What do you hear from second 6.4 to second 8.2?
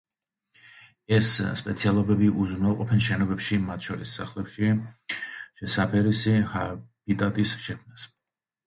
ჰაბიტატის შექმნას.